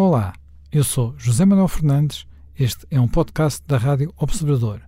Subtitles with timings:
[0.00, 0.32] Olá,
[0.70, 2.24] eu sou José Manuel Fernandes.
[2.56, 4.80] Este é um podcast da Rádio Observador.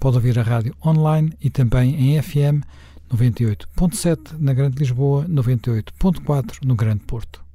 [0.00, 2.66] Pode ouvir a rádio online e também em FM
[3.08, 7.45] 98.7 na Grande Lisboa, 98.4 no Grande Porto.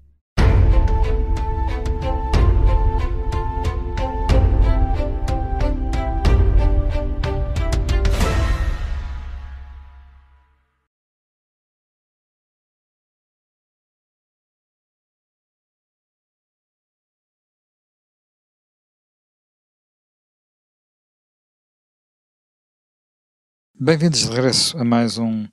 [23.83, 25.47] Bem-vindos de regresso a mais um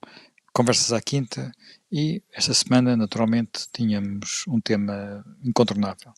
[0.53, 1.51] Conversas à Quinta
[1.91, 6.13] e esta semana, naturalmente, tínhamos um tema incontornável.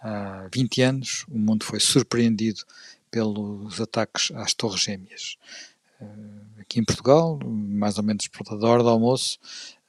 [0.00, 2.62] Há 20 anos, o mundo foi surpreendido
[3.10, 5.36] pelos ataques às Torres Gêmeas.
[6.00, 9.38] Eh, aqui em Portugal, mais ou menos por da hora do almoço,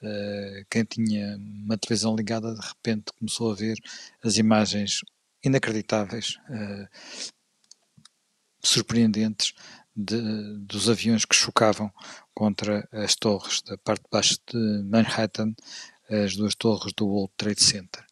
[0.01, 3.77] eh, quem tinha uma televisão ligada de repente começou a ver
[4.21, 4.99] as imagens
[5.41, 6.87] inacreditáveis, eh,
[8.61, 9.53] surpreendentes
[9.95, 10.19] de,
[10.59, 11.91] dos aviões que chocavam
[12.33, 15.53] contra as torres da parte de baixo de Manhattan,
[16.09, 18.03] as duas torres do World Trade Center.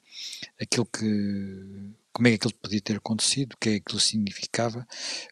[0.59, 4.87] Aquilo que como é que aquilo podia ter acontecido, o que é que aquilo significava,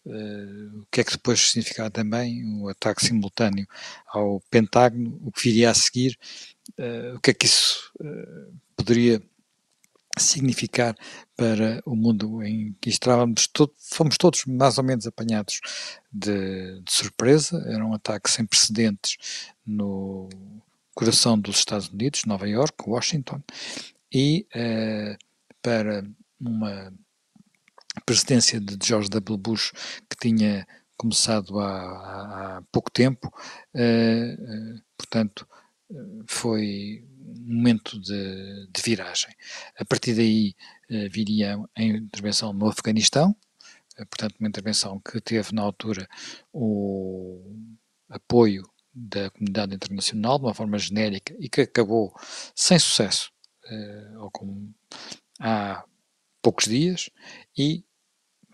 [0.05, 3.67] uh, o que é que depois significava também o ataque simultâneo
[4.07, 6.17] ao Pentágono, o que viria a seguir,
[6.79, 9.21] uh, o que é que isso uh, poderia
[10.19, 10.95] significar
[11.35, 15.59] para o mundo em que estávamos, todo, fomos todos mais ou menos apanhados
[16.11, 19.17] de, de, surpresa, era um ataque sem precedentes
[19.65, 20.29] no
[20.93, 23.41] coração dos Estados Unidos, Nova York, Washington,
[24.11, 25.17] e uh,
[25.61, 26.03] para
[26.39, 26.93] uma
[28.05, 29.37] presidência de George W.
[29.37, 29.71] Bush
[30.09, 33.27] que tinha começado há, há, pouco tempo,
[33.73, 35.47] uh, uh, portanto,
[36.27, 37.03] foi
[37.37, 39.33] momento de, de, viragem.
[39.77, 40.55] A partir daí
[40.89, 43.35] uh, viria a intervenção no Afeganistão,
[43.99, 46.07] uh, portanto, uma intervenção que teve na altura
[46.53, 47.55] o
[48.09, 48.63] apoio
[48.93, 52.13] da comunidade internacional de uma forma genérica e que acabou
[52.55, 53.31] sem sucesso
[53.65, 54.71] uh, ou com,
[55.39, 55.83] há
[56.41, 57.09] poucos dias,
[57.57, 57.83] e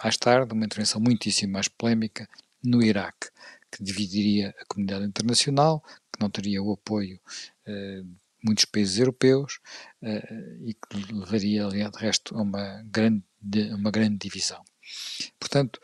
[0.03, 2.27] mais tarde uma intervenção muitíssimo mais polémica
[2.63, 3.29] no Iraque,
[3.71, 5.81] que dividiria a comunidade internacional,
[6.11, 7.19] que não teria o apoio
[7.65, 9.59] de muitos países europeus
[10.01, 13.23] uh, e que levaria, de resto, a uma grande,
[13.73, 14.63] uma grande divisão.
[15.39, 15.79] Portanto,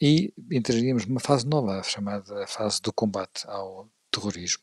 [0.00, 4.62] e entraríamos numa fase nova, chamada fase do combate ao terrorismo.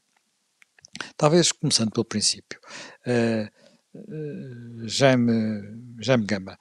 [1.18, 2.60] Talvez começando pelo princípio.
[4.86, 6.58] Jaime, Jaime Gama,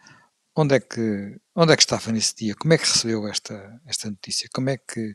[0.54, 2.54] onde é que onde é que estava nesse dia?
[2.54, 4.48] Como é que recebeu esta esta notícia?
[4.52, 5.14] Como é que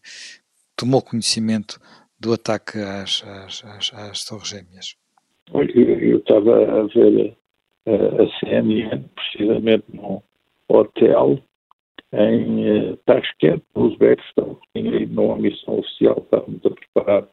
[0.75, 1.79] tomou conhecimento
[2.19, 4.95] do ataque às, às, às, às Torres Gêmeas?
[5.53, 7.35] Eu estava a ver
[7.87, 10.21] a, a CNN precisamente num
[10.67, 11.39] hotel
[12.13, 17.27] em uh, Tashkent, no Uzbequistão, tinha ido numa missão oficial, estávamos a preparar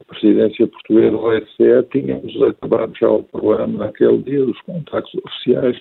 [0.00, 5.80] a presidência portuguesa do OSCE, tínhamos acabado já o programa naquele dia, os contactos oficiais,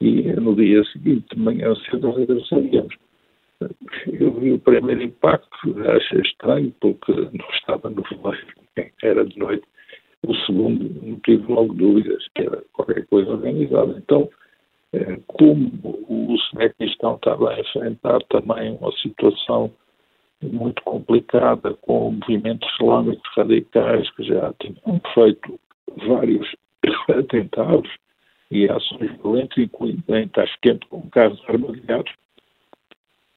[0.00, 2.94] e no dia seguinte, de manhã cedo, regressaríamos.
[4.06, 5.48] Eu vi o primeiro impacto,
[5.96, 8.46] achei estranho, porque não estava no relógio,
[9.02, 9.64] era de noite.
[10.26, 13.94] O segundo, não tive logo dúvidas, que era qualquer coisa organizada.
[13.98, 14.30] Então,
[14.92, 19.72] eh, como o Uzbequistão estava a enfrentar também uma situação
[20.40, 25.58] muito complicada, com movimentos islâmicos radicais que já tinham feito
[26.06, 26.54] vários
[27.08, 27.90] atentados
[28.50, 32.12] e ações violentas, incluindo em Tasquente com casos armadilhados,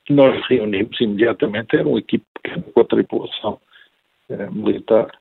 [0.10, 3.60] nós reunimos imediatamente, era uma equipe pequena com a tripulação
[4.30, 5.12] eh, militar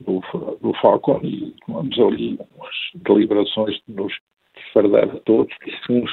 [0.00, 0.20] do,
[0.60, 4.12] do Falcon e tomamos ali umas deliberações de nos
[4.72, 5.54] fardar a todos,
[5.88, 6.10] uns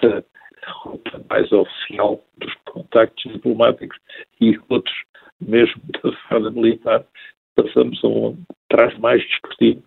[0.00, 0.22] da
[0.66, 3.98] rota mais oficial dos contactos diplomáticos
[4.40, 4.94] e outros
[5.40, 7.04] mesmo da farda militar,
[7.54, 9.82] passamos a um traje mais discutido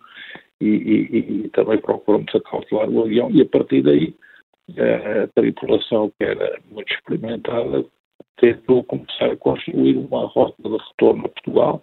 [0.60, 4.14] e, e, e, também procuramos acautelar o avião e a partir daí
[4.70, 7.84] a tripulação, que era muito experimentada,
[8.36, 11.82] tentou começar a construir uma rota de retorno a Portugal,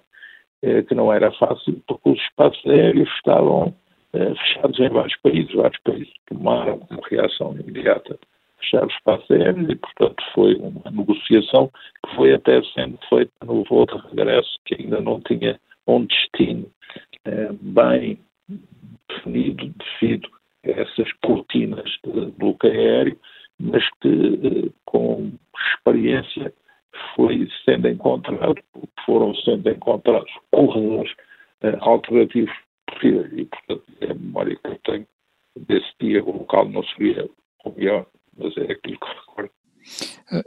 [0.88, 3.74] que não era fácil, porque os espaços aéreos estavam
[4.14, 5.54] eh, fechados em vários países.
[5.54, 8.18] Vários países tomaram como reação imediata
[8.60, 11.70] fechar os espaços aéreos e, portanto, foi uma negociação
[12.06, 16.66] que foi até sendo feita no voo de regresso, que ainda não tinha um destino
[17.26, 18.20] eh, bem
[19.10, 20.30] definido, devido
[20.64, 23.20] essas cortinas de bloqueio aéreo,
[23.60, 25.32] mas que eh, com
[25.76, 26.54] experiência
[27.16, 28.56] foi sendo encontrado,
[29.06, 31.12] foram sendo encontrados corredores
[31.64, 32.54] uh, alternativos
[32.88, 35.08] possíveis e, portanto, é a memória que eu tenho
[35.68, 37.30] desse dia, o local não seria
[37.64, 38.06] ou melhor,
[38.38, 39.52] mas é aquilo que recordo.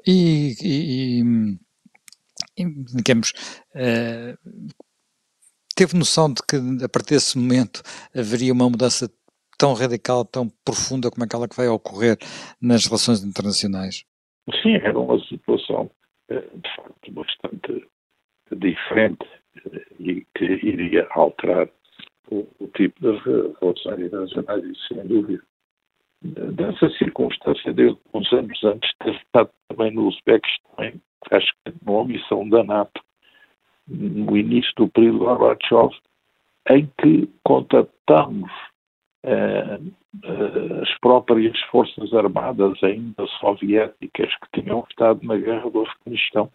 [0.07, 1.23] E, e,
[2.59, 2.65] e
[2.97, 3.33] digamos,
[3.75, 4.73] uh,
[5.77, 7.83] teve noção de que a partir desse momento
[8.15, 9.09] haveria uma mudança
[9.59, 12.19] tão radical, tão profunda como aquela que vai ocorrer
[12.61, 14.05] nas relações internacionais?
[14.63, 15.25] Sim, era uma situação eh,
[16.28, 17.88] de facto bastante
[18.52, 19.26] diferente
[19.73, 21.69] eh, e que iria alterar
[22.31, 23.19] o, o tipo de
[23.61, 25.43] relações internacionais, e sem dúvida.
[26.23, 31.00] Dessa circunstância, desde uns anos antes, ter estado também no Uzbequistão,
[31.31, 33.00] acho que numa missão da NATO,
[33.87, 35.94] no início do período Gorbachev,
[36.70, 38.75] em que contatamos eh, eh,
[39.26, 46.50] as próprias forças armadas ainda soviéticas que tinham estado na guerra do Afeganistão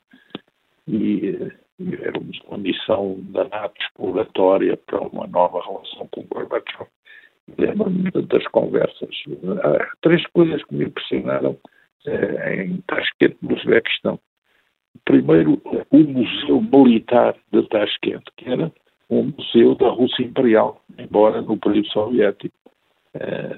[0.87, 6.87] e, e era uma missão da NATO exploratória para uma nova relação com Gorbachev.
[7.57, 9.09] Lembro-me das conversas.
[9.63, 11.57] Há três coisas que me impressionaram
[12.05, 14.19] eh, em Tashkent, no Uzbequistão.
[15.03, 18.71] Primeiro, o Museu Militar de Tashkent, que era
[19.09, 22.55] um museu da Rússia Imperial, embora no período soviético.
[23.13, 23.57] É,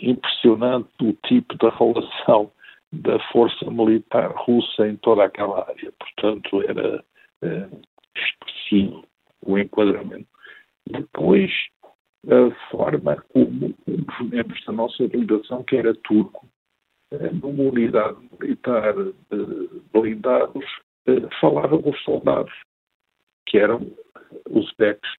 [0.00, 2.50] impressionante o tipo de relação
[2.92, 5.92] da força militar russa em toda aquela área.
[5.98, 7.04] Portanto, era
[7.42, 7.68] é,
[8.16, 9.04] expressivo
[9.44, 10.28] o enquadramento.
[10.86, 11.50] Depois,
[12.26, 16.46] a forma como um dos membros da nossa delegação, que era turco,
[17.10, 18.94] é, numa unidade militar
[19.92, 20.64] blindados,
[21.40, 22.52] falava com os soldados,
[23.46, 23.80] que eram
[24.48, 25.10] os becos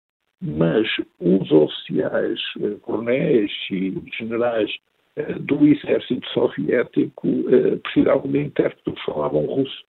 [0.43, 0.85] mas
[1.21, 4.69] os oficiais, eh, coronéis e generais
[5.15, 9.85] eh, do exército soviético eh, precisavam de intérpretes que falavam russo.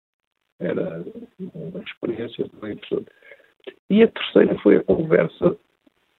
[0.60, 1.04] Era
[1.56, 3.08] uma experiência bem interessante.
[3.90, 5.58] E a terceira foi a conversa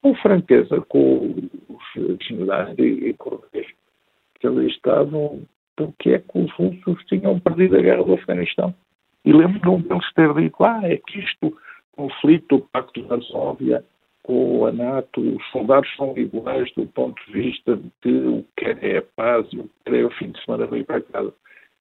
[0.01, 1.33] com franqueza com
[1.69, 3.67] os generais e coronéis
[4.39, 5.43] que ali estavam
[5.77, 8.75] porque é que os russos tinham perdido a guerra do Afeganistão.
[9.23, 11.57] E lembro-me deles ter dito, ah, é que isto,
[11.93, 13.83] conflito Pacto da Varsóvia,
[14.25, 18.65] com a NATO, os soldados são iguais do ponto de vista de que o que
[18.65, 21.31] é a paz e o que é o fim de semana bem para casa.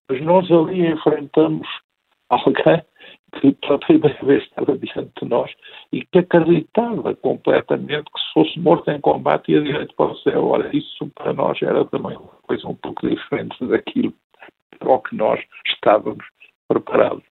[0.09, 1.67] Mas nós ali enfrentamos
[2.29, 2.83] alguém
[3.41, 5.51] que pela primeira vez estava diante de nós
[5.91, 10.47] e que acreditava completamente que se fosse morto em combate ia direito para o céu.
[10.47, 14.13] Ora, isso para nós era também uma coisa um pouco diferente daquilo
[14.79, 16.25] para o que nós estávamos
[16.69, 17.25] preparados.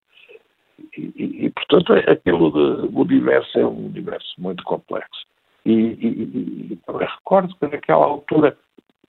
[0.97, 5.25] E, e, portanto, é aquilo de, o universo é um universo muito complexo.
[5.65, 8.57] E, e, e recordo que naquela altura,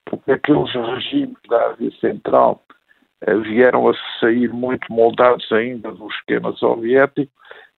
[0.05, 2.63] porque aqueles regimes da Ásia Central
[3.21, 7.31] eh, vieram a sair muito moldados ainda do esquema soviético,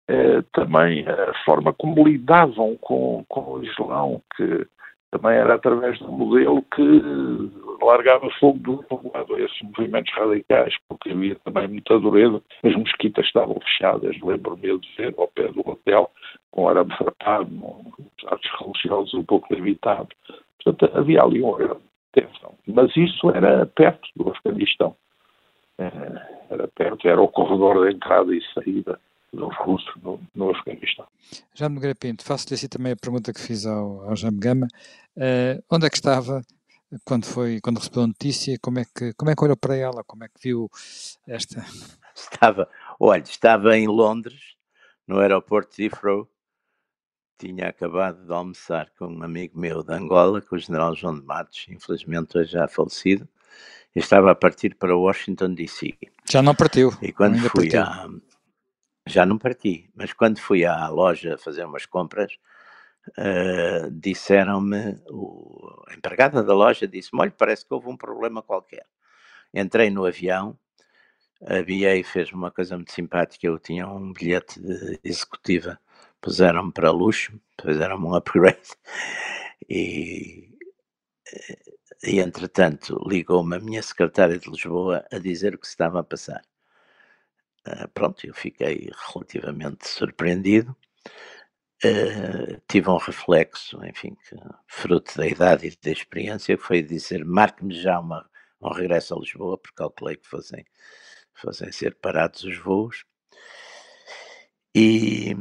[0.07, 4.67] eh, também a forma como lidavam com, com o Islão, que
[5.11, 7.01] também era através do modelo que
[7.81, 12.75] largava fogo do outro lado a esses movimentos radicais, porque havia também muita dureza, as
[12.75, 16.11] mosquitas estavam fechadas, lembro-me de ver ao pé do hotel,
[16.51, 17.49] com arame farpado,
[18.27, 20.15] atos religiosos um pouco limitados.
[20.63, 21.81] Portanto, havia ali uma grande
[22.11, 22.55] tensão.
[22.67, 24.95] Mas isso era perto do Afeganistão.
[25.77, 28.99] Eh, era perto, era o corredor de entrada e saída
[29.33, 31.07] dos russos no, no Afeganistão.
[31.53, 34.67] Já me Pinto, faço-lhe assim também a pergunta que fiz ao, ao Jaime Gama.
[35.15, 36.41] Uh, onde é que estava
[37.03, 40.03] quando foi, quando recebeu a notícia, como é que, como é que olhou para ela,
[40.05, 40.69] como é que viu
[41.27, 41.65] esta?
[42.15, 42.67] Estava,
[42.99, 44.55] olha, estava em Londres,
[45.07, 46.27] no aeroporto de Heathrow,
[47.37, 51.23] tinha acabado de almoçar com um amigo meu de Angola, com o general João de
[51.23, 53.29] Matos, infelizmente hoje já falecido,
[53.95, 55.95] e estava a partir para Washington DC.
[56.27, 56.91] Já não partiu.
[57.03, 57.81] E quando fui partiu.
[57.81, 58.09] a...
[59.07, 62.33] Já não parti, mas quando fui à loja fazer umas compras,
[63.17, 64.99] uh, disseram-me,
[65.87, 68.85] a empregada da loja disse-me, olha, parece que houve um problema qualquer.
[69.53, 70.57] Entrei no avião,
[71.41, 75.79] a BA fez uma coisa muito simpática, eu tinha um bilhete de executiva,
[76.21, 78.69] puseram-me para luxo, fizeram-me um upgrade,
[79.69, 80.49] e,
[82.03, 86.03] e entretanto ligou-me a minha secretária de Lisboa a dizer o que se estava a
[86.03, 86.41] passar.
[87.67, 90.75] Uh, pronto, eu fiquei relativamente surpreendido
[91.85, 94.35] Uh, tive um reflexo, enfim, que,
[94.67, 98.27] fruto da idade e da experiência, foi dizer: marque-me já uma,
[98.59, 100.65] um regresso a Lisboa, porque calculei que fossem,
[101.35, 103.05] fossem ser parados os voos.
[104.75, 105.33] E,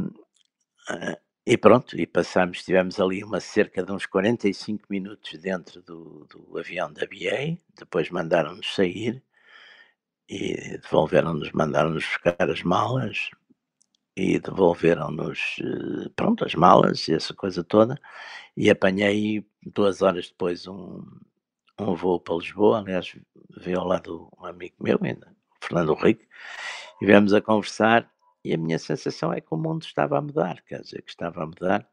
[0.90, 1.16] uh,
[1.47, 6.59] e pronto, e passámos, tivemos ali uma cerca de uns 45 minutos dentro do, do
[6.59, 9.23] avião da BA, depois mandaram-nos sair
[10.28, 13.30] e devolveram-nos, mandaram-nos buscar as malas,
[14.16, 17.99] e devolveram-nos, eh, pronto, as malas e essa coisa toda,
[18.56, 21.04] e apanhei duas horas depois um,
[21.78, 23.14] um voo para Lisboa, aliás,
[23.59, 26.25] veio ao lado um amigo meu, ainda, Fernando Rico,
[27.00, 28.11] e viemos a conversar,
[28.42, 31.42] e a minha sensação é que o mundo estava a mudar, quer dizer, que estava
[31.42, 31.87] a mudar,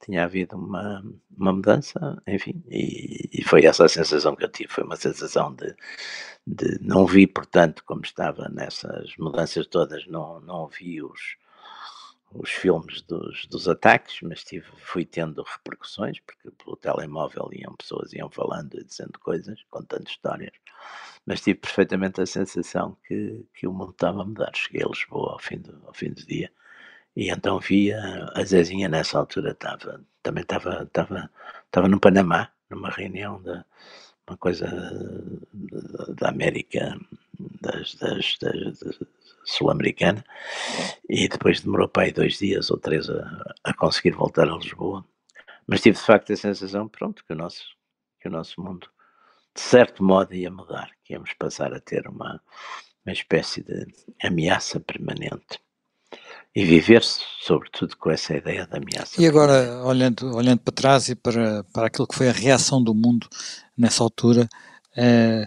[0.00, 1.02] tinha havido uma,
[1.36, 5.54] uma mudança, enfim, e, e, foi essa a sensação que eu tive, foi uma sensação
[5.54, 5.74] de,
[6.46, 11.36] de não vi, portanto, como estava nessas mudanças todas, não, não vi os,
[12.32, 18.12] os filmes dos, dos ataques, mas tive, fui tendo repercussões, porque pelo telemóvel iam pessoas,
[18.12, 20.52] iam falando e dizendo coisas, contando histórias,
[21.24, 24.52] mas tive perfeitamente a sensação que, que o mundo estava a mudar.
[24.54, 26.50] Cheguei a Lisboa ao fim do, ao fim do dia
[27.16, 27.98] e então via
[28.34, 31.30] a Zezinha nessa altura estava, também estava, estava,
[31.64, 33.64] estava no Panamá, numa reunião da
[34.28, 34.66] uma coisa
[36.16, 36.98] da América
[37.60, 38.98] das, das, das
[39.44, 40.24] sul-americana
[41.08, 45.06] e depois demorou para aí dois dias ou três a, a, conseguir voltar a Lisboa.
[45.66, 47.64] Mas tive de facto a sensação pronto que o nosso
[48.20, 48.90] que o nosso mundo
[49.54, 52.42] de certo modo ia mudar que íamos passar a ter uma
[53.04, 53.86] uma espécie de
[54.20, 55.60] ameaça permanente
[56.56, 59.20] e viver sobretudo com essa ideia da ameaça.
[59.20, 62.94] E agora, olhando, olhando para trás e para, para aquilo que foi a reação do
[62.94, 63.28] mundo
[63.76, 64.48] nessa altura,
[64.96, 65.46] eh,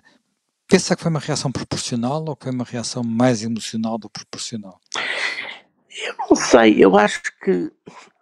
[0.68, 4.80] pensa que foi uma reação proporcional ou que foi uma reação mais emocional do proporcional?
[6.06, 7.72] Eu não sei, eu acho que,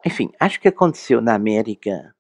[0.06, 2.16] enfim, acho que aconteceu na América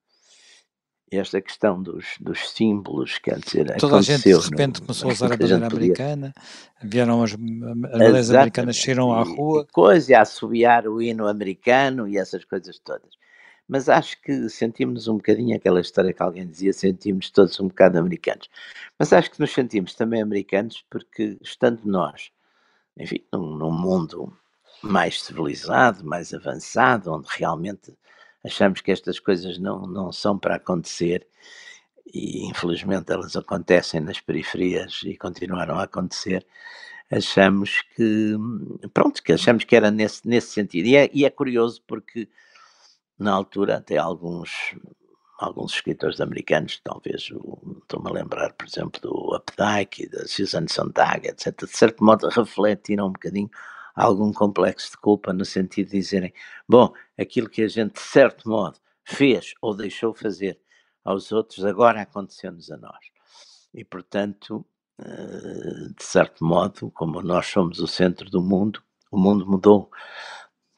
[1.11, 5.13] esta questão dos, dos símbolos, quer dizer, toda a gente de repente no, começou a
[5.13, 6.33] usar a bandeira americana,
[6.83, 9.65] vieram as, as bandeiras americanas saíram à rua.
[9.67, 13.09] E coisa, e a assobiar o hino americano e essas coisas todas.
[13.67, 17.97] Mas acho que sentimos um bocadinho aquela história que alguém dizia, sentimos todos um bocado
[17.97, 18.49] americanos.
[18.97, 22.31] Mas acho que nos sentimos também americanos porque, estando nós,
[22.97, 24.33] enfim, num, num mundo
[24.81, 27.93] mais civilizado, mais avançado, onde realmente
[28.48, 31.27] achamos que estas coisas não, não são para acontecer
[32.13, 36.46] e infelizmente elas acontecem nas periferias e continuaram a acontecer,
[37.12, 38.36] achamos que,
[38.94, 40.88] pronto, que achamos que era nesse, nesse sentido.
[40.88, 42.27] E é, e é curioso porque
[43.20, 44.75] na altura até alguns
[45.39, 47.30] alguns escritores americanos, talvez
[47.82, 53.08] estou-me a lembrar, por exemplo, do Updike, da Susan Sontag, etc., de certo modo refletiram
[53.08, 53.50] um bocadinho
[53.98, 56.34] algum complexo de culpa no sentido de dizerem,
[56.70, 60.60] bom, aquilo que a gente de certo modo fez ou deixou fazer
[61.04, 63.00] aos outros agora aconteceu-nos a nós.
[63.74, 64.66] E portanto,
[65.00, 69.89] eh, de certo modo, como nós somos o centro do mundo, o mundo mudou.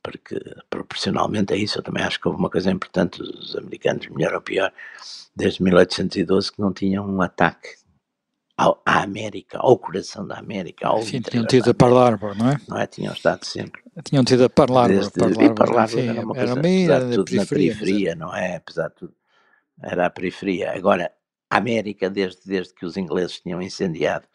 [0.01, 4.33] Porque proporcionalmente a isso, eu também acho que houve uma coisa importante: os americanos, melhor
[4.35, 4.71] ou pior,
[5.35, 7.78] desde 1812, que não tinham um ataque
[8.59, 10.85] ao, à América, ao coração da América.
[10.85, 12.57] Ao Sim, tinham tido a Pearl Harbor, não é?
[12.67, 12.85] Não é?
[12.85, 13.81] Tinham estado sempre.
[14.03, 14.97] Tinham tido a Pearl Harbor.
[14.97, 15.13] Desde,
[15.53, 18.57] Pearl Harbor era uma coisa, era meio, de tudo, periferia, na periferia, não é?
[18.57, 19.13] Apesar de tudo,
[19.81, 20.73] era a periferia.
[20.75, 21.09] Agora,
[21.49, 24.27] a América, desde, desde que os ingleses tinham incendiado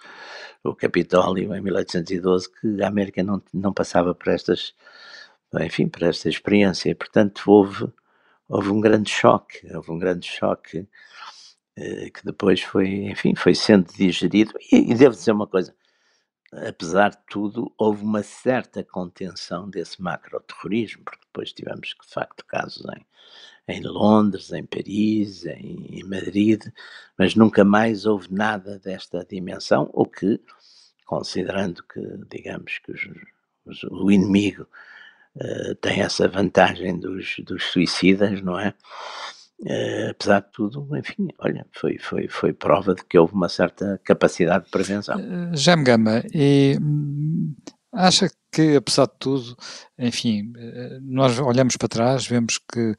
[0.62, 4.74] o Capitólio em 1812, que a América não, não passava por estas,
[5.60, 6.88] enfim, por esta experiência.
[6.88, 7.92] E, portanto, houve,
[8.48, 10.88] houve um grande choque, houve um grande choque
[11.76, 14.52] que depois foi, enfim, foi sendo digerido.
[14.70, 15.74] E, e devo dizer uma coisa:
[16.52, 22.84] apesar de tudo, houve uma certa contenção desse macroterrorismo, porque depois tivemos, de facto, casos
[22.96, 23.04] em,
[23.76, 26.62] em Londres, em Paris, em, em Madrid,
[27.18, 30.40] mas nunca mais houve nada desta dimensão, o que,
[31.06, 32.00] considerando que,
[32.30, 33.08] digamos, que os,
[33.66, 34.68] os, o inimigo
[35.36, 38.74] uh, tem essa vantagem dos, dos suicidas, não é?
[39.64, 43.98] Uh, apesar de tudo, enfim, olha, foi, foi, foi prova de que houve uma certa
[44.04, 45.16] capacidade de prevenção.
[45.16, 47.54] Uh, Já me gama, e hum,
[47.90, 49.56] acha que, apesar de tudo,
[49.98, 52.94] enfim, uh, nós olhamos para trás, vemos que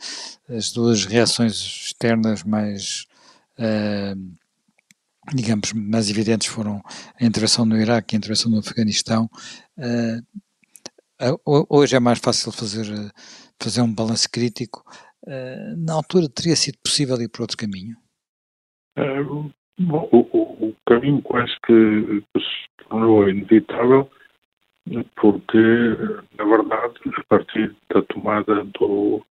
[0.49, 3.05] as duas reações externas mais,
[5.35, 6.81] digamos, mais evidentes foram
[7.21, 9.29] a intervenção no Iraque e a intervenção no Afeganistão.
[11.69, 12.87] hoje é mais fácil fazer,
[13.59, 15.04] fazer um balanço crítico eh,
[15.77, 17.95] na altura teria sido possível ir por outro caminho?
[18.97, 24.09] Uh, bom, o, o, caminho quase que, se tornou inevitável
[25.15, 25.57] porque,
[26.37, 29.25] na verdade, a partir da tomada do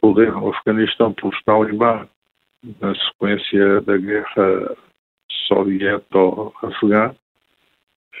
[0.00, 2.08] poder no Afeganistão pelos Talibã,
[2.80, 4.76] na sequência da guerra
[5.48, 7.14] soviéto-afegã,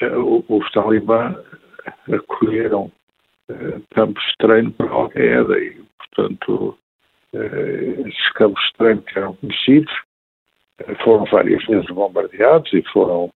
[0.00, 1.34] eh, os Talibã
[2.12, 2.90] acolheram
[3.94, 6.78] campos de treino para Al-Qaeda e, portanto,
[7.34, 9.92] esses campos de que eram conhecidos
[10.78, 13.30] eh, foram várias vezes bombardeados e foram,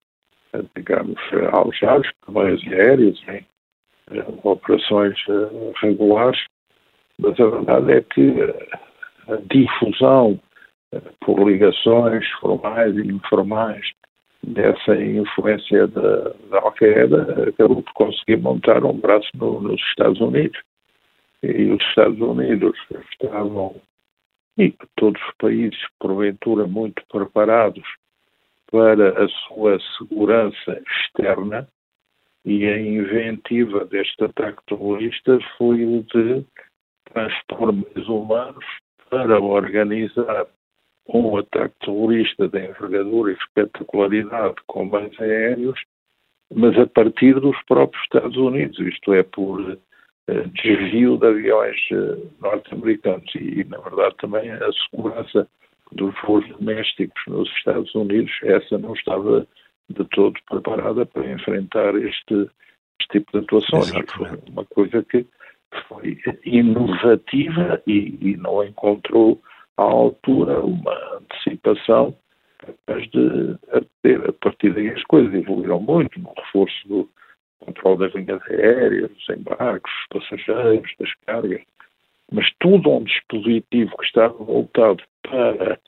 [0.52, 1.18] eh, digamos,
[1.52, 3.46] alojados por meios aéreos em
[4.10, 5.18] eh, operações
[5.80, 6.40] regulares,
[7.18, 8.34] mas a verdade é que
[9.28, 10.40] a difusão
[11.20, 13.92] por ligações formais e informais
[14.42, 20.58] dessa influência da, da Al-Qaeda, acabou por conseguir montar um braço no, nos Estados Unidos.
[21.42, 22.76] E os Estados Unidos
[23.12, 23.80] estavam,
[24.56, 27.84] e todos os países, porventura, muito preparados
[28.70, 31.68] para a sua segurança externa,
[32.44, 36.44] e a inventiva deste ataque terrorista foi o de
[37.12, 38.64] transpor meios humanos
[39.10, 40.46] para organizar
[41.08, 45.80] um ataque terrorista de envergadura e espetacularidade com meios aéreos,
[46.54, 49.78] mas a partir dos próprios Estados Unidos, isto é, por
[50.54, 55.48] desvio de aviões uh, norte-americanos e, na verdade, também a segurança
[55.92, 59.46] dos voos domésticos nos Estados Unidos, essa não estava
[59.88, 62.50] de todo preparada para enfrentar este,
[63.00, 63.90] este tipo de atuações.
[64.14, 65.26] Foi uma coisa que
[65.88, 69.40] foi inovativa e, e não encontrou
[69.76, 72.14] à altura uma antecipação
[72.58, 73.56] capaz de
[74.02, 74.28] ter.
[74.28, 77.08] A partir daí as coisas evoluíram muito no reforço do
[77.60, 81.62] controle das linhas aéreas, dos embarques, dos passageiros, das cargas,
[82.32, 85.78] mas tudo um dispositivo que estava voltado para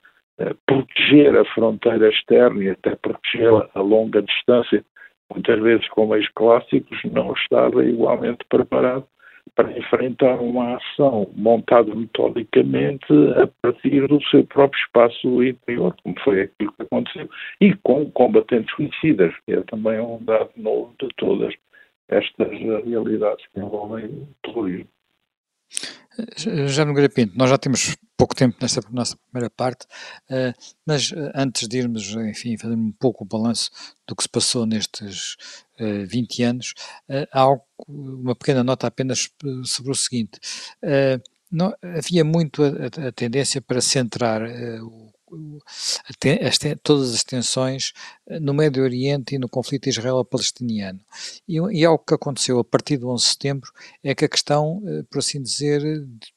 [0.41, 4.85] uh, proteger a fronteira externa e até protegê-la a longa distância,
[5.33, 9.07] muitas vezes com meios clássicos, não estava igualmente preparado
[9.55, 16.43] para enfrentar uma ação montada metodicamente a partir do seu próprio espaço interior, como foi
[16.43, 17.29] aquilo que aconteceu,
[17.61, 21.55] e com combatentes suicidas, que é também um dado novo de todas
[22.09, 24.89] estas realidades que envolvem o terrorismo.
[26.69, 29.87] Já no Pinto, nós já temos pouco tempo nesta nossa primeira parte,
[30.31, 30.53] uh,
[30.85, 33.71] mas uh, antes de irmos, enfim, fazer um pouco o balanço
[34.07, 35.37] do que se passou nestes
[35.81, 36.75] uh, 20 anos,
[37.09, 37.47] uh, há
[37.89, 39.31] uma pequena nota apenas
[39.65, 40.39] sobre o seguinte.
[41.51, 44.43] Não, havia muito a, a, tendência para centrar
[44.83, 45.11] o
[46.43, 47.93] as, todas as tensões
[48.27, 51.01] eh, no Médio Oriente e no conflito israelo-palestiniano.
[51.49, 53.73] E, e algo que aconteceu a partir do 11 de setembro
[54.03, 55.83] é que a questão, eh, por assim dizer,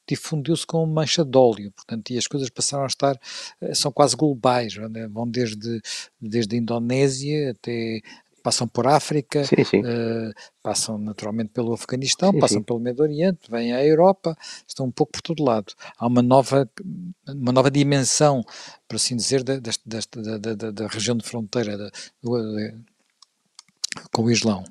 [0.08, 3.20] difundiu-se como mancha de óleo, portanto, e as coisas passaram a estar,
[3.62, 5.08] eh, são quase globais, né?
[5.08, 5.82] vão desde,
[6.20, 8.02] desde a Indonésia até
[8.44, 9.80] passam por África, sim, sim.
[9.80, 14.92] Uh, passam naturalmente pelo Afeganistão, sim, passam pelo Médio Oriente, vêm à Europa, estão um
[14.92, 15.74] pouco por todo lado.
[15.98, 16.70] Há uma nova,
[17.28, 18.44] uma nova dimensão,
[18.88, 21.90] por assim dizer, da, da, da, da região de fronteira da,
[22.22, 22.84] do,
[24.12, 24.66] com o Islão.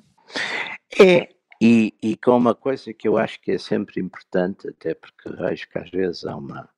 [0.99, 5.29] É, e, e com uma coisa que eu acho que é sempre importante, até porque
[5.29, 6.69] vejo que às vezes há uma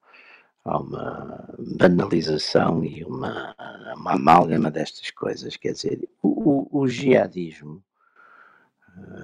[0.65, 3.56] há uma banalização e uma,
[3.95, 5.56] uma amálgama destas coisas.
[5.56, 7.84] Quer dizer, o, o, o jihadismo,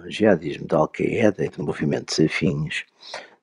[0.06, 2.86] o jihadismo da Al-Qaeda e de movimentos afins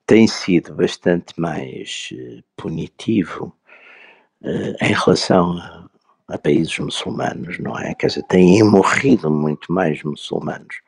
[0.07, 3.55] tem sido bastante mais uh, punitivo
[4.41, 5.87] uh, em relação a,
[6.29, 7.93] a, países muçulmanos, não é?
[7.93, 10.81] Quer dizer, têm morrido muito mais muçulmanos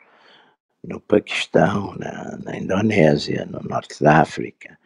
[0.83, 4.80] no Paquistão, na, na Indonésia, no norte da África, eh,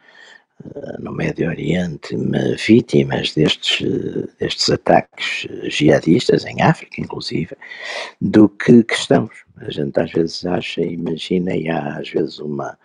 [0.99, 2.15] no Médio Oriente
[2.65, 3.85] vítimas destes,
[4.39, 7.55] destes ataques jihadistas, em África inclusive,
[8.19, 9.45] do que cristãos.
[9.57, 12.77] A gente às vezes acha, imagina, e há às vezes uma,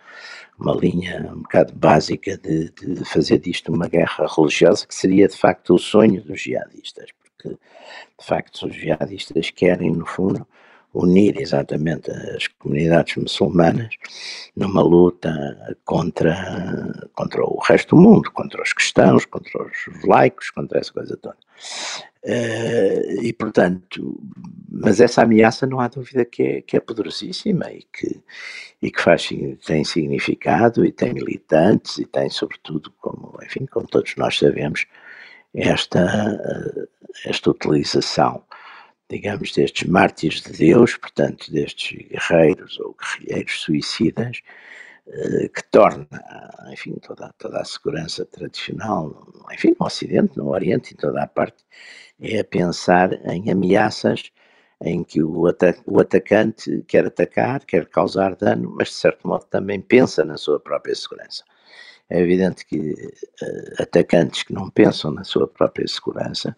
[0.59, 5.35] uma linha um bocado básica de, de fazer disto uma guerra religiosa, que seria de
[5.35, 10.47] facto o sonho dos jihadistas, porque de facto os jihadistas querem, no fundo,
[10.93, 13.95] unir exatamente as comunidades muçulmanas
[14.55, 20.79] numa luta contra, contra o resto do mundo, contra os cristãos, contra os laicos, contra
[20.79, 21.37] essa coisa toda.
[22.23, 24.19] Uh, e portanto,
[24.69, 28.21] mas essa ameaça não há dúvida que é, que é poderosíssima e que,
[28.81, 29.27] e que faz,
[29.65, 34.85] tem significado e tem militantes e tem sobretudo, como, enfim, como todos nós sabemos,
[35.53, 36.77] esta,
[37.25, 38.43] esta utilização
[39.11, 44.41] digamos, destes mártires de Deus, portanto, destes guerreiros ou guerrilheiros suicidas,
[45.07, 46.07] eh, que torna,
[46.71, 51.63] enfim, toda, toda a segurança tradicional, enfim, no Ocidente, no Oriente, em toda a parte,
[52.21, 54.31] é a pensar em ameaças
[54.81, 55.43] em que o,
[55.85, 60.59] o atacante quer atacar, quer causar dano, mas de certo modo também pensa na sua
[60.59, 61.43] própria segurança.
[62.09, 66.55] É evidente que uh, atacantes que não pensam na sua própria segurança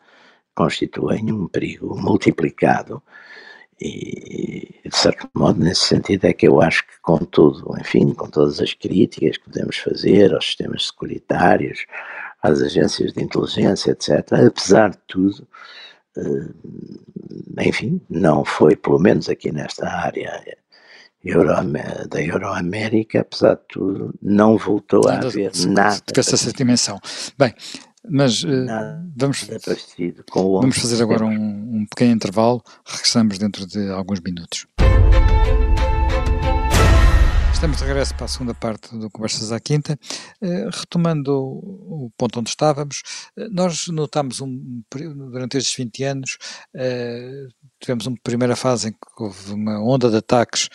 [0.55, 3.01] constituem um perigo multiplicado
[3.81, 8.29] e, de certo modo, nesse sentido é que eu acho que, com tudo, enfim, com
[8.29, 11.85] todas as críticas que podemos fazer aos sistemas securitários,
[12.41, 15.47] às agências de inteligência, etc., apesar de tudo,
[16.17, 20.43] eh, enfim, não foi, pelo menos aqui nesta área
[21.23, 21.53] Euro,
[22.09, 26.01] da Euroamérica, apesar de tudo, não voltou a haver nada.
[26.35, 26.99] essa dimensão.
[27.37, 27.53] Bem,
[28.09, 28.65] Mas uh,
[29.15, 29.47] vamos,
[30.35, 34.67] vamos fazer agora um, um pequeno intervalo, regressamos dentro de alguns minutos.
[37.63, 39.97] Estamos de regresso para a segunda parte do Conversas à Quinta.
[40.41, 43.01] Uh, retomando o, ponto onde estávamos,
[43.37, 44.83] uh, nós notámos um,
[45.31, 46.37] durante estes 20 anos,
[46.75, 47.47] uh,
[47.79, 50.67] tivemos uma primeira fase em que houve uma onda de ataques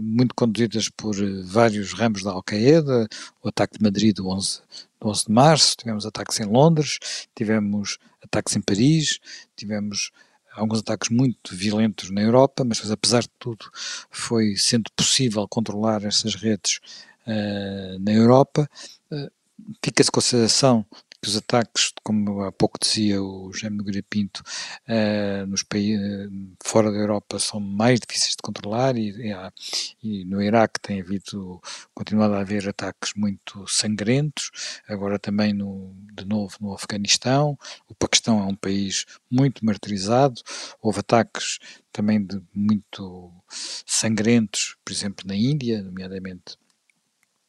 [0.00, 3.06] muito conduzidas por vários ramos da Al-Qaeda,
[3.42, 4.62] o ataque de Madrid do 11,
[4.98, 6.98] do 11 de março, tivemos ataques em Londres,
[7.36, 9.20] tivemos ataques em Paris,
[9.54, 10.10] tivemos
[10.54, 13.66] alguns ataques muito violentos na Europa, mas apesar de tudo
[14.10, 16.80] foi sendo possível controlar essas redes
[17.26, 18.68] uh, na Europa.
[19.10, 19.30] Uh,
[19.82, 20.84] Fica-se com a sensação
[21.24, 24.42] que os ataques, como há pouco dizia o Jaime Nogueira Pinto,
[24.86, 26.28] uh, nos países
[26.62, 29.32] fora da Europa são mais difíceis de controlar e,
[30.02, 31.62] e, no Iraque tem havido,
[31.94, 34.50] continuado a haver ataques muito sangrentos,
[34.86, 37.58] agora também no, de novo no Afeganistão,
[37.88, 40.42] o Paquistão é um país muito martirizado,
[40.82, 41.58] houve ataques
[41.90, 43.32] também de muito
[43.86, 46.58] sangrentos, por exemplo na Índia, nomeadamente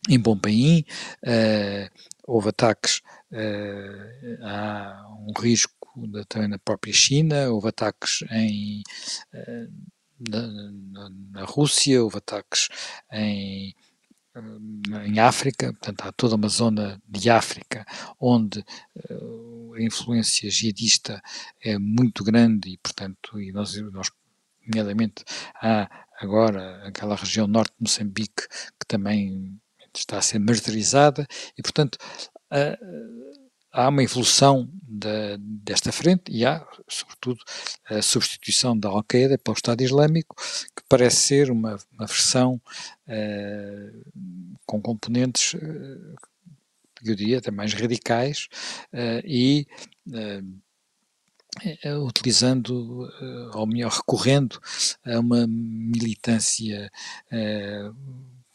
[0.10, 0.86] em Bombaim,
[1.24, 1.90] uh,
[2.28, 5.74] houve ataques, uh, há um risco
[6.28, 8.84] também na própria China, houve ataques em,
[9.34, 9.72] uh,
[10.30, 12.70] na, na, Rússia, houve ataques
[13.12, 13.74] em,
[15.06, 17.86] em África, portanto há toda uma zona de África
[18.20, 18.64] onde
[19.76, 21.22] a influência jihadista
[21.62, 24.10] é muito grande e, portanto, e nós, nós
[24.66, 25.24] nomeadamente
[25.62, 25.90] há
[26.20, 28.48] agora aquela região norte de Moçambique
[28.80, 29.60] que também
[30.00, 31.28] está a ser martirizada
[31.58, 31.98] e, portanto,
[33.72, 34.70] há uma evolução
[35.38, 37.40] desta frente e há, sobretudo,
[37.86, 40.36] a substituição da Al-Qaeda pelo Estado Islâmico,
[40.76, 42.62] que parece ser uma, uma versão
[43.08, 46.16] uh, com componentes, uh,
[47.04, 48.48] eu diria, até mais radicais
[48.94, 49.68] uh, e
[52.06, 53.10] utilizando,
[53.54, 54.60] ou melhor, recorrendo
[55.06, 56.92] a uma militância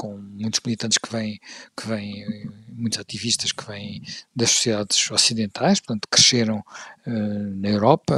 [0.00, 1.38] com muitos militantes que vêm,
[1.76, 2.24] que vêm,
[2.72, 4.02] muitos ativistas que vêm
[4.34, 6.64] das sociedades ocidentais, portanto, cresceram
[7.06, 8.16] uh, na Europa,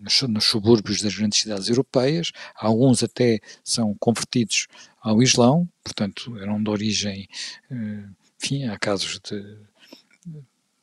[0.00, 4.66] nos, nos, subúrbios das grandes cidades europeias, alguns até são convertidos
[5.00, 7.28] ao Islão, portanto, eram de origem,
[7.70, 9.58] uh, enfim, há casos de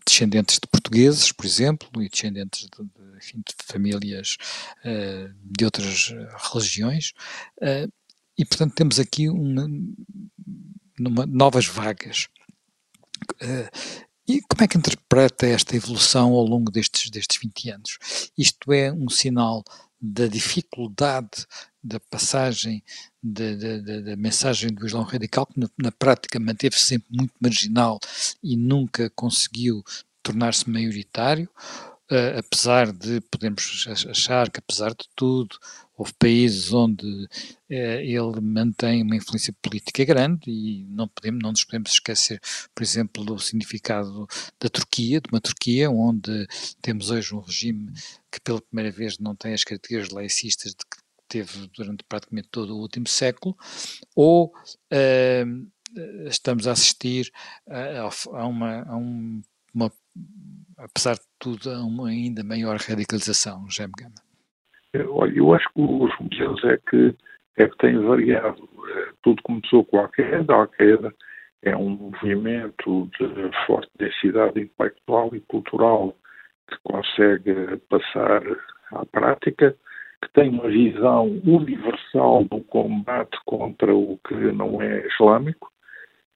[0.07, 4.37] descendentes de portugueses, por exemplo, e descendentes de, de, enfim, de famílias
[4.85, 6.15] uh, de outras
[6.49, 7.11] religiões,
[7.57, 7.91] uh,
[8.37, 9.67] e, portanto, temos aqui uma,
[10.99, 12.27] uma novas vagas.
[13.41, 13.97] Uh,
[14.27, 17.97] e como é que interpreta esta evolução ao longo destes, destes 20 anos?
[18.37, 19.63] Isto é um sinal
[19.99, 21.45] da dificuldade
[21.83, 22.83] da passagem
[23.23, 27.99] da mensagem do Islão Radical, que na, na prática manteve-se sempre muito marginal
[28.43, 29.83] e nunca conseguiu
[30.21, 31.49] tornar-se maioritário,
[32.11, 35.57] uh, apesar de podemos achar que, apesar de tudo,
[35.95, 37.27] houve países onde uh,
[37.69, 42.39] ele mantém uma influência política grande e não podemos, não nos podemos esquecer,
[42.73, 44.27] por exemplo, do significado
[44.59, 46.47] da Turquia, de uma Turquia onde
[46.81, 47.91] temos hoje um regime
[48.31, 52.75] que pela primeira vez não tem as características laicistas de que teve durante praticamente todo
[52.75, 53.57] o último século,
[54.15, 55.67] ou uh,
[56.27, 57.31] estamos a assistir
[57.67, 59.41] a, a, uma, a um,
[59.73, 59.91] uma
[60.77, 64.15] apesar de tudo, a uma ainda maior radicalização, Jaime Gama?
[65.11, 67.15] Olha, eu acho que os motivos é que,
[67.57, 68.67] é que têm variado.
[68.95, 70.53] É, tudo começou com a Al-Qaeda.
[70.53, 71.13] A Al-Qaeda
[71.63, 76.15] é um movimento de forte densidade intelectual e cultural
[76.69, 78.41] que consegue passar
[78.91, 79.75] à prática,
[80.23, 85.71] que tem uma visão universal do combate contra o que não é islâmico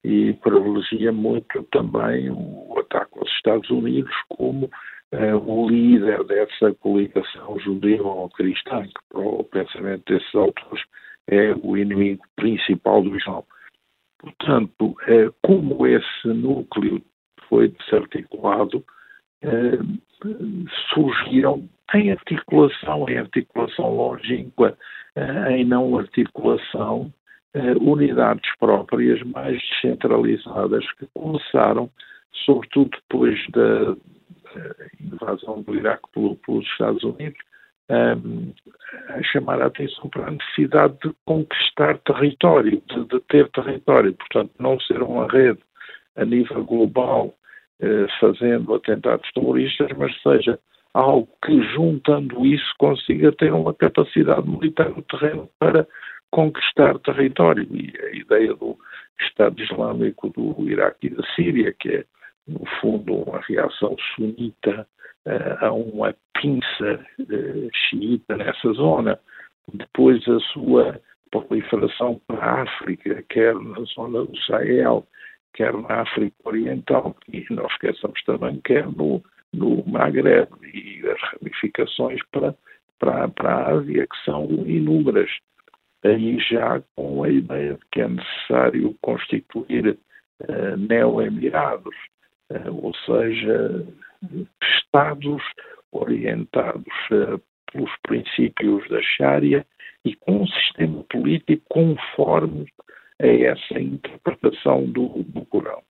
[0.03, 8.83] e privilegia muito também o ataque Estados Unidos como uh, o líder dessa coligação judeu-cristã,
[8.83, 10.83] que para o pensamento desses autores
[11.27, 13.43] é o inimigo principal do Islão.
[14.19, 17.01] Portanto, uh, como esse núcleo
[17.47, 18.83] foi desarticulado,
[19.43, 24.77] uh, surgiram em articulação, em articulação longínqua,
[25.49, 27.11] em não articulação,
[27.81, 31.89] unidades próprias mais descentralizadas que começaram,
[32.45, 33.95] sobretudo depois da,
[34.99, 37.39] invasão do Iraque pelo, pelos Estados Unidos,
[37.89, 38.53] um,
[39.09, 44.51] a chamar a atenção para a necessidade de conquistar território, de, de, ter território, portanto,
[44.59, 45.59] não ser uma rede
[46.15, 47.33] a nível global
[47.81, 50.59] eh, fazendo atentados terroristas, mas seja
[50.93, 55.87] algo que, juntando isso, consiga ter uma capacidade militar no terreno para
[56.29, 57.67] conquistar território.
[57.71, 58.77] E a ideia do
[59.19, 62.05] Estado Islâmico do Iraque e da Síria, que é
[62.47, 64.87] no fundo, uma reação sunita
[65.59, 67.05] a uma pinça
[67.73, 69.19] xiita nessa zona.
[69.73, 70.99] Depois, a sua
[71.31, 75.07] proliferação para a África, quer na zona do Sahel,
[75.53, 79.23] quer na África Oriental, e não esqueçamos também quer no,
[79.53, 82.55] no Maghreb, e as ramificações para,
[82.99, 85.29] para, para a Ásia, que são inúmeras.
[86.03, 89.97] Aí já com a ideia de que é necessário constituir
[90.41, 92.20] uh, neo-emirados, uh,
[92.69, 93.85] ou seja,
[94.77, 95.41] Estados
[95.91, 99.65] orientados uh, pelos princípios da Sharia
[100.05, 102.67] e com um sistema político conforme
[103.21, 105.81] a essa interpretação do, do Corão.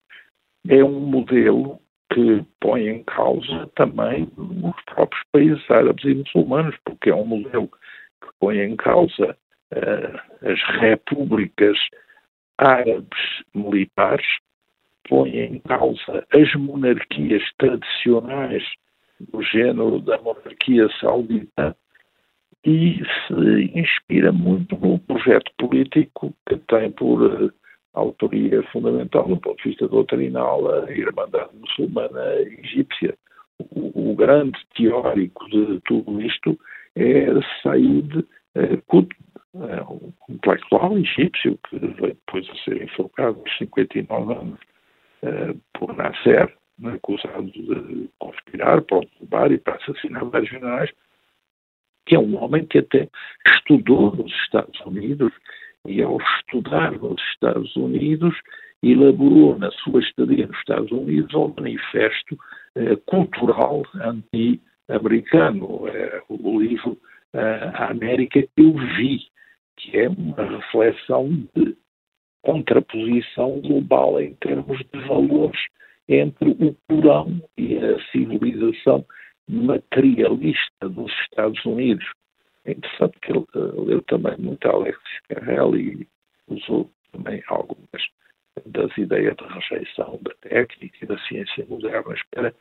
[0.67, 1.79] É um modelo
[2.13, 7.67] que põe em causa também os próprios países árabes e muçulmanos, porque é um modelo
[7.67, 9.37] que põe em causa
[9.73, 11.77] uh, as repúblicas
[12.57, 14.27] árabes militares,
[15.07, 18.63] põe em causa as monarquias tradicionais
[19.19, 21.75] do género da monarquia saudita
[22.65, 27.51] e se inspira muito no projeto político que tem por uh,
[27.93, 33.15] autoria fundamental, do ponto de vista doutrinal, a Irmandade Muçulmana Egípcia.
[33.59, 36.57] O, o grande teórico de tudo isto
[36.95, 37.25] é
[37.61, 39.15] Said uh, Qutb,
[39.55, 44.59] é um intelectual egípcio que veio depois a ser enforcado aos 59 anos
[45.73, 50.89] por Nasser, né, acusado de conspirar para roubar e para assassinar vários generais,
[52.05, 53.07] que é um homem que até
[53.47, 55.31] estudou nos Estados Unidos
[55.85, 58.35] e ao estudar nos Estados Unidos
[58.83, 62.37] elaborou na sua estadia nos Estados Unidos um manifesto
[62.75, 66.97] eh, cultural anti-americano, eh, o livro
[67.33, 69.19] eh, A América que eu vi,
[69.77, 71.77] que é uma reflexão de
[72.41, 75.59] contraposição global em termos de valores
[76.07, 79.05] entre o Corão e a civilização
[79.47, 82.05] materialista dos Estados Unidos.
[82.65, 86.07] É interessante que ele uh, leu também muito Alexis Carrel e
[86.47, 87.79] usou também algumas
[88.65, 92.53] das ideias de rejeição da técnica e da ciência moderna para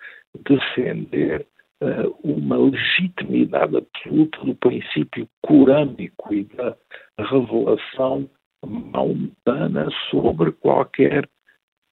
[0.45, 1.47] defender
[1.83, 6.77] uh, uma legitimidade absoluta do princípio corânico e da
[7.19, 8.29] revelação
[8.67, 11.29] maometana sobre qualquer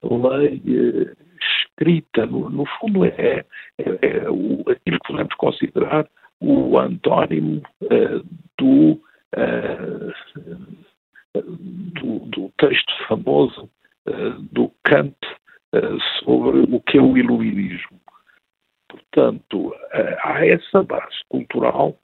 [0.03, 2.27] lei uh, escrita.
[2.27, 3.45] No, no fundo, é,
[3.79, 6.09] é, é o, aquilo que podemos considerar
[6.41, 8.25] o antónimo uh,
[8.59, 9.01] do,
[9.37, 10.13] uh,
[11.35, 13.69] do, do, texto famoso
[14.53, 15.15] do Kant
[16.25, 18.01] sobre o que é o iluminismo.
[18.89, 19.75] Portanto,
[20.25, 21.95] há essa base cultural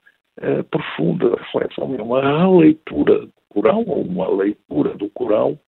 [0.71, 5.59] profunda da reflexão, é uma leitura do Corão, ou uma leitura do Corão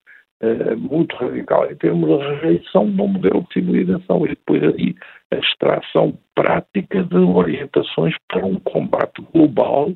[0.42, 1.70] uh, muito radical.
[1.70, 4.94] Em termos de rejeição do modelo de civilização e depois aí
[5.33, 9.92] a extração prática de orientações para um combate global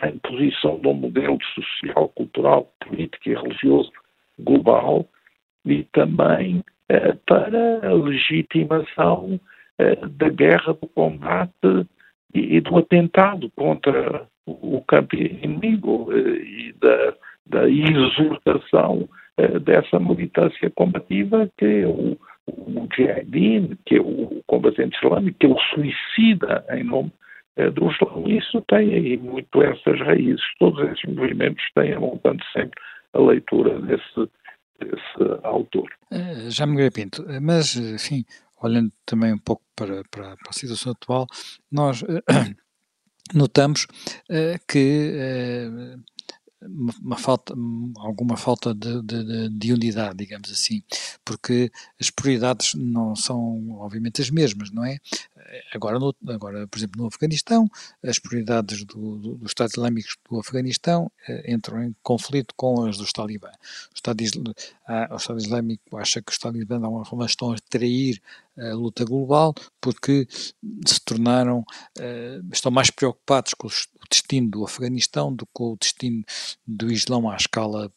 [0.00, 3.90] a imposição de um modelo social, cultural, político e religioso
[4.38, 5.06] global
[5.64, 9.40] e também uh, para a legitimação
[9.80, 11.52] uh, da guerra, do combate
[12.34, 17.14] e, e, do atentado contra o campo inimigo e da,
[17.46, 25.38] da exortação eh, dessa militância combativa que o, o jihadin, que é o combatente islâmico,
[25.38, 27.12] que é o suicida em nome
[27.56, 28.24] eh, do Islã.
[28.26, 30.42] Isso tem aí muito essas raízes.
[30.58, 32.80] Todos esses movimentos têm a montante sempre
[33.12, 34.28] a leitura desse,
[34.80, 35.88] desse autor.
[36.10, 38.24] Eh, já me Pinto, mas, enfim,
[38.60, 41.26] olhando também um pouco para, para, para a situação atual,
[41.70, 42.02] nós
[43.34, 43.86] notamos
[44.66, 45.98] que
[46.60, 47.54] uma, uma falta,
[47.98, 50.82] alguma falta de, de, de, unidade, digamos assim,
[51.24, 54.98] porque as prioridades não são, obviamente, as mesmas, não é?
[55.72, 57.68] Agora, no, agora por exemplo, no Afeganistão,
[58.02, 62.96] as prioridades do, do, do Estado Islâmico do Afeganistão eh, entram em conflito com as
[62.96, 63.48] do Talibã.
[63.48, 64.20] O Estado,
[65.10, 66.80] o Estado Islâmico acha que os Talibã
[67.26, 68.20] estão a trair
[68.58, 70.26] a luta global porque
[70.86, 73.70] se tornaram, uh, estão mais preocupados com o
[74.10, 76.24] destino do Afeganistão do que com o destino
[76.66, 77.92] do Islão à escala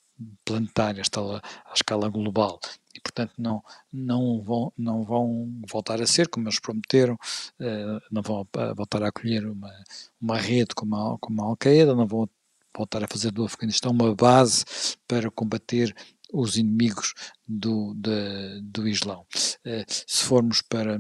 [0.45, 2.59] planetária, à escala global.
[3.03, 8.47] Portanto, não, não, vão, não vão voltar a ser, como eles prometeram, uh, não vão
[8.75, 9.71] voltar a acolher uma,
[10.19, 12.29] uma rede como a, como a Al-Qaeda, não vão
[12.75, 14.63] voltar a fazer do Afeganistão uma base
[15.07, 15.95] para combater
[16.31, 17.13] os inimigos
[17.47, 19.25] do, de, do Islão.
[19.65, 20.99] Uh, se formos para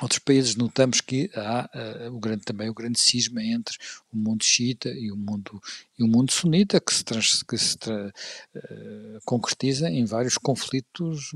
[0.00, 3.76] outros países, notamos que há uh, o grande, também o grande cisma entre
[4.12, 5.60] o mundo xiita e o mundo,
[5.98, 8.12] e o mundo sunita, que se, trans, que se tra,
[8.54, 11.32] uh, concretiza em vários conflitos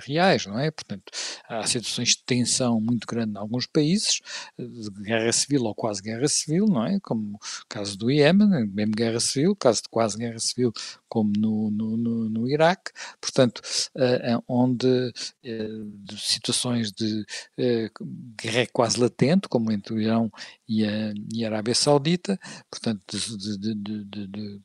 [0.00, 0.70] reais, não é?
[0.70, 1.04] Portanto,
[1.48, 4.20] há situações de tensão muito grande em alguns países,
[4.58, 6.98] de guerra civil ou quase guerra civil, não é?
[7.02, 7.38] Como o
[7.68, 10.72] caso do Iémen, mesmo guerra civil, caso de quase guerra civil,
[11.08, 13.60] como no, no, no, no Iraque, portanto,
[13.96, 17.20] uh, onde uh, situações de
[17.58, 18.04] uh,
[18.40, 20.30] guerra quase latente, como entre o Irão
[20.66, 22.38] e a, e a Arábia Saudita,
[22.70, 24.60] portanto, de, de, de, de,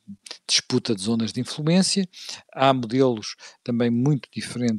[0.47, 2.07] disputa de zonas de influência.
[2.53, 4.76] Há modelos também muito diferentes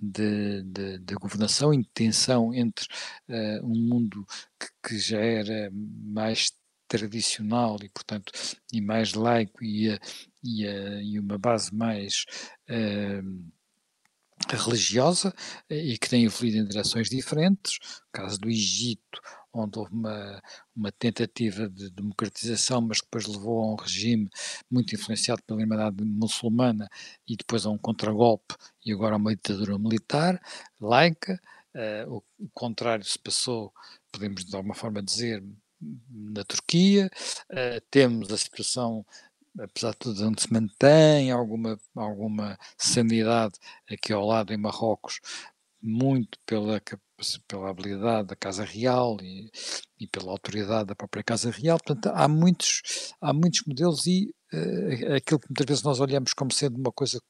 [0.00, 2.86] de, de, de governação, em tensão entre
[3.28, 4.26] uh, um mundo
[4.58, 6.52] que, que, já era mais
[6.86, 8.32] tradicional e, portanto,
[8.72, 9.88] e mais laico e,
[10.42, 12.24] e, e uma base mais
[12.70, 13.52] uh,
[14.56, 15.34] religiosa
[15.68, 17.76] e que tem evoluído em direções diferentes.
[18.08, 19.20] O caso do Egito,
[19.52, 20.42] onde houve uma,
[20.74, 24.28] uma tentativa de democratização, mas depois levou a um regime
[24.70, 26.88] muito influenciado pela Irmandade muçulmana
[27.26, 30.40] e depois a um contragolpe e agora a uma ditadura militar
[30.80, 31.40] laica.
[31.74, 33.72] Uh, o, o, contrário se passou,
[34.10, 35.44] podemos de alguma forma dizer,
[36.10, 37.10] na Turquia.
[37.50, 39.04] Uh, temos a situação
[39.60, 43.54] apesar de tudo, onde se mantém alguma, alguma sanidade
[43.90, 45.20] aqui ao lado em Marrocos,
[45.80, 46.80] muito pela,
[47.46, 49.50] pela habilidade da Casa Real e,
[49.98, 51.78] e, pela autoridade da própria Casa Real.
[51.78, 56.52] Portanto, há muitos, há muitos modelos e uh, aquilo que muitas vezes nós olhamos como
[56.52, 57.20] sendo uma coisa,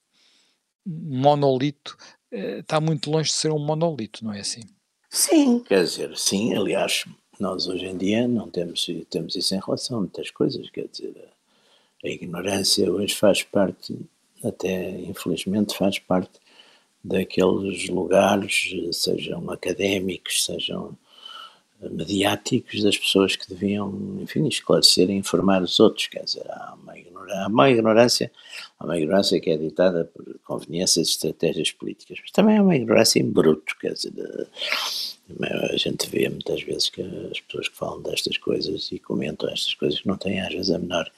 [0.87, 1.97] um monolito,
[2.33, 4.63] uh, está muito longe de ser um monolito, não é assim?
[5.11, 7.05] Sim, quer dizer, sim, aliás,
[7.41, 11.15] nós hoje em dia não temos, temos isso em relação a muitas coisas, quer dizer,
[12.05, 13.97] a, ignorância hoje faz parte,
[14.45, 16.39] até infelizmente faz parte
[17.03, 20.97] daqueles lugares, sejam académicos, sejam
[21.81, 26.09] mediáticos, das pessoas que deviam, enfim, esclarecer e informar os outros.
[26.09, 26.95] Quer dizer, há uma,
[27.33, 28.33] há uma ignorância,
[28.79, 32.75] há uma ignorância que é ditada por conveniências e estratégias políticas, mas também há uma
[32.75, 34.13] ignorância em bruto, quer dizer,
[35.41, 39.75] a gente vê muitas vezes que as pessoas que falam destas coisas e comentam estas
[39.75, 41.11] coisas não têm às vezes a menor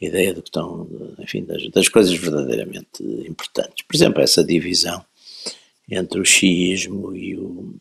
[0.00, 3.84] ideia do que estão, enfim, das, das coisas verdadeiramente importantes.
[3.86, 5.04] Por exemplo, essa divisão
[5.90, 7.74] entre o xiismo e o,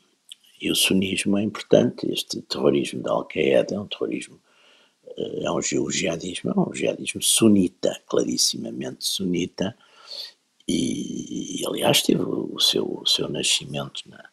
[0.62, 2.12] e o sunismo é importante.
[2.12, 4.40] Este terrorismo da Al-Qaeda é um terrorismo,
[5.18, 9.76] eh, é um, jihadismo, é um jihadismo sunita, clarissimamente sunita,
[10.68, 14.29] e, e aliás teve o seu, o seu nascimento na,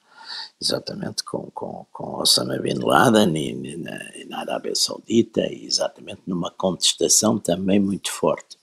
[0.60, 5.66] exatamente com, com, com Osama Bin Laden e, e, na, e na Arábia Saudita, e
[5.66, 8.58] exatamente numa contestação também muito forte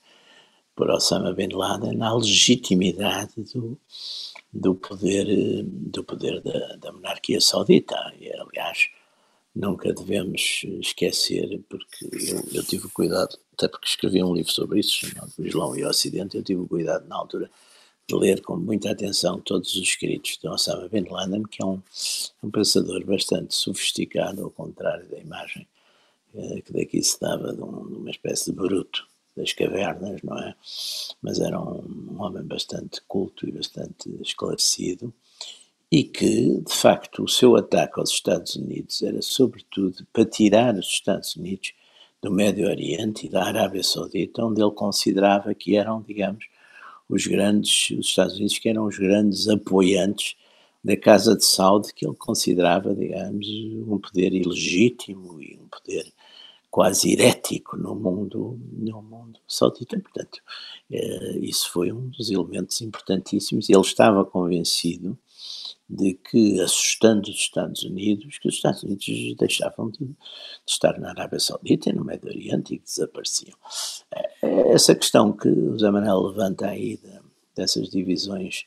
[0.74, 3.78] por Osama Bin Laden à legitimidade do,
[4.52, 7.94] do poder, do poder da, da monarquia saudita.
[8.18, 8.88] E, aliás,
[9.54, 15.06] nunca devemos esquecer, porque eu, eu tive cuidado, até porque escrevi um livro sobre isso,
[15.06, 17.48] chamado Islão e Ocidente, eu tive cuidado na altura
[18.12, 21.80] ler com muita atenção todos os escritos de Osama Bin Laden, que é um,
[22.42, 25.66] um pensador bastante sofisticado, ao contrário da imagem
[26.34, 30.38] eh, que daqui se dava de, um, de uma espécie de bruto das cavernas, não
[30.38, 30.54] é?
[31.22, 35.12] Mas era um, um homem bastante culto e bastante esclarecido
[35.90, 40.86] e que, de facto, o seu ataque aos Estados Unidos era sobretudo para tirar os
[40.86, 41.72] Estados Unidos
[42.20, 46.46] do Médio Oriente e da Arábia Saudita, onde ele considerava que eram, digamos,
[47.08, 50.36] os grandes, os Estados Unidos que eram os grandes apoiantes
[50.82, 53.46] da Casa de Saud, que ele considerava, digamos,
[53.86, 56.04] um poder ilegítimo e um poder
[56.70, 59.98] quase herético no mundo, no mundo saudita.
[59.98, 60.40] Portanto,
[60.90, 63.70] eh, isso foi um dos elementos importantíssimos.
[63.70, 65.16] Ele estava convencido
[65.88, 69.06] de que, assustando os Estados Unidos, que os Estados Unidos
[69.38, 70.16] deixavam de, de
[70.66, 73.56] estar na Arábia Saudita e no Médio Oriente e desapareciam.
[74.42, 77.20] Eh, essa questão que o Zé Manuel levanta aí de,
[77.54, 78.64] dessas divisões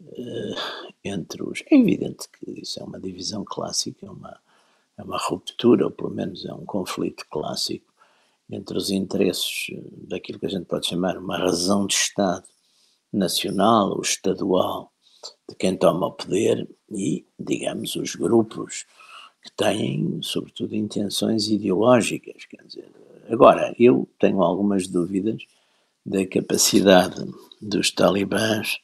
[0.00, 1.62] uh, entre os.
[1.70, 4.40] É evidente que isso é uma divisão clássica, é uma
[4.96, 7.92] é uma ruptura, ou pelo menos é um conflito clássico
[8.50, 12.46] entre os interesses eh, daquilo que a gente pode chamar uma razão de Estado
[13.12, 14.92] nacional ou estadual
[15.48, 18.86] de quem toma o poder e, digamos, os grupos
[19.42, 22.44] que têm, sobretudo, intenções ideológicas.
[22.46, 22.88] Quer dizer,
[23.28, 25.42] agora, eu tenho algumas dúvidas
[26.04, 27.24] da capacidade
[27.60, 28.78] dos talibãs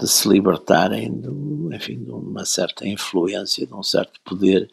[0.00, 4.70] de se libertarem, do, enfim, de uma certa influência, de um certo poder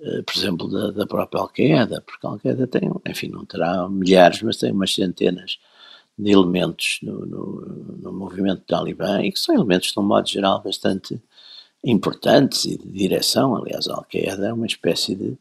[0.00, 4.42] eh, por exemplo, da, da própria Al-Qaeda, porque a Al-Qaeda tem, enfim, não terá milhares,
[4.42, 5.58] mas tem umas centenas
[6.18, 7.60] de elementos no, no,
[8.00, 11.20] no movimento talibã e que são elementos, de um modo geral, bastante
[11.84, 13.56] importantes e de direção.
[13.56, 15.38] Aliás, a Al-Qaeda é uma espécie de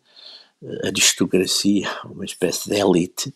[0.64, 3.34] eh, aristocracia, uma espécie de elite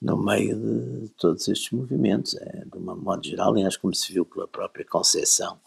[0.00, 2.34] no meio de todos estes movimentos.
[2.36, 5.58] É, de um modo geral, aliás, como se viu pela própria concepção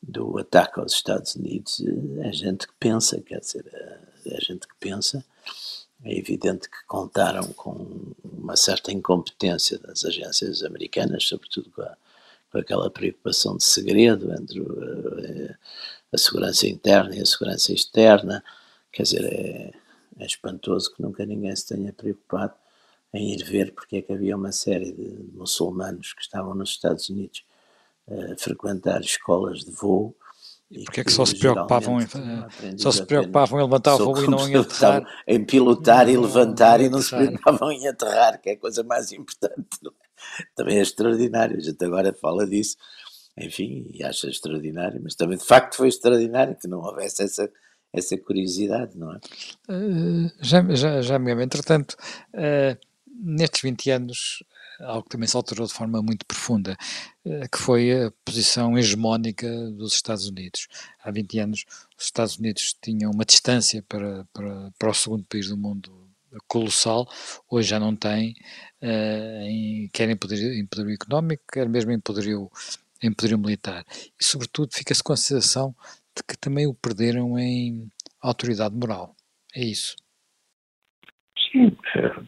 [0.00, 1.82] do ataque aos Estados Unidos
[2.20, 3.66] é gente que pensa, quer dizer,
[4.26, 5.24] é gente que pensa.
[6.04, 11.96] É evidente que contaram com uma certa incompetência das agências americanas, sobretudo com, a,
[12.52, 18.44] com aquela preocupação de segredo entre a, a, segurança interna e a segurança externa.
[18.92, 19.72] Quer dizer, é,
[20.18, 22.54] é espantoso que nunca ninguém se tenha preocupado
[23.12, 27.08] em ir ver porque é que havia uma série de muçulmanos que estavam nos Estados
[27.08, 27.44] Unidos
[28.06, 30.14] a frequentar escolas de voo.
[30.70, 32.06] E porque é que só se preocupavam em,
[32.76, 35.02] só se preocupavam em levantar o voo e não em aterrar?
[35.26, 38.84] Em pilotar e levantar não, e não se preocupavam em aterrar, que é a coisa
[38.84, 39.56] mais importante.
[39.82, 40.44] É?
[40.54, 42.76] Também é extraordinário, a gente agora fala disso,
[43.36, 47.50] enfim, e acha extraordinário, mas também de facto foi extraordinário que não houvesse essa,
[47.90, 49.16] essa curiosidade, não é?
[49.70, 51.96] Uh, já, já, já mesmo, entretanto,
[52.34, 52.76] uh,
[53.18, 54.42] nestes 20 anos,
[54.80, 56.76] algo que também se alterou de forma muito profunda,
[57.24, 60.68] uh, que foi a posição hegemónica dos Estados Unidos.
[61.02, 61.64] Há 20 anos,
[61.98, 66.08] os Estados Unidos tinham uma distância para, para, para o segundo país do mundo
[66.46, 67.08] colossal,
[67.50, 68.34] hoje já não tem,
[68.82, 72.50] em, quer em poderio, em poderio económico, quer mesmo em poderio,
[73.02, 73.84] em poderio militar.
[74.20, 75.74] E, sobretudo, fica-se com a sensação
[76.16, 77.88] de que também o perderam em
[78.20, 79.14] autoridade moral.
[79.54, 79.96] É isso.
[81.50, 82.20] Sim, é,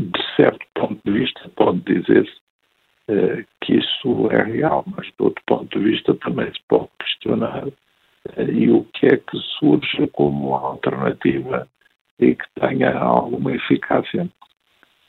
[0.00, 2.44] de certo ponto de vista pode dizer-se
[3.08, 7.68] é, que isso é real, mas de outro ponto de vista também se pode questionar
[8.36, 11.68] é, e o que é que surge como alternativa
[12.18, 14.28] e que tenha alguma eficácia.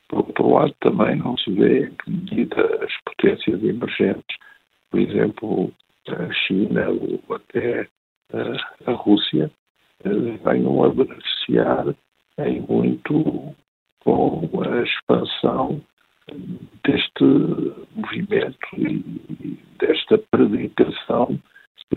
[0.07, 4.37] Por outro lado, também não se vê que medida as potências emergentes,
[4.91, 5.73] por exemplo,
[6.07, 7.87] a China ou até
[8.85, 9.49] a Rússia
[10.43, 11.95] venham a beneficiar
[12.39, 13.55] em muito
[14.05, 15.81] com a expansão
[16.83, 17.23] deste
[17.95, 21.37] movimento e desta predicação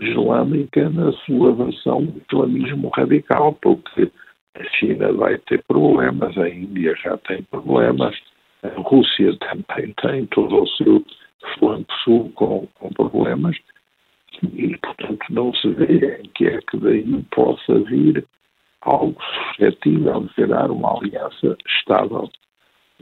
[0.01, 4.11] islâmica na sua versão do islamismo radical, porque
[4.55, 8.15] a China vai ter problemas, a Índia já tem problemas,
[8.63, 11.03] a Rússia também tem todo o seu
[11.57, 13.57] flanco sul com, com problemas,
[14.53, 18.25] e, portanto, não se vê em que é que daí possa vir
[18.81, 19.17] algo
[19.49, 22.29] suscetível de gerar uma aliança estável.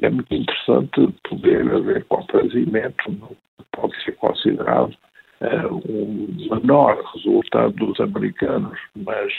[0.02, 4.94] É muito interessante poder haver comprazimento no que pode ser considerado
[5.42, 9.34] uh, um menor resultado dos americanos, mas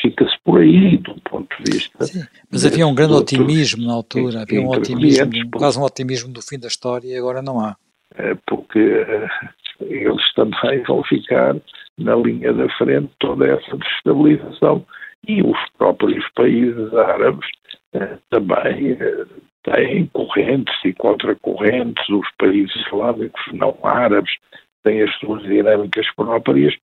[0.00, 2.04] fica-se por aí do ponto de vista.
[2.04, 6.42] Sim, mas havia um grande otimismo na altura, havia um otimismo, quase um otimismo do
[6.42, 7.76] fim da história e agora não há.
[8.46, 9.06] Porque
[9.80, 11.54] eles também vão ficar
[11.98, 14.84] na linha da frente toda essa desestabilização.
[15.26, 17.48] E os próprios países árabes
[17.94, 19.26] eh, também eh,
[19.64, 24.32] têm correntes e contracorrentes, os países islâmicos não árabes
[24.84, 26.74] têm as suas dinâmicas próprias.